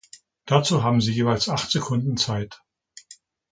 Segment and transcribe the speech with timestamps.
[0.47, 2.59] Dazu haben sie jeweils acht Sekunden Zeit.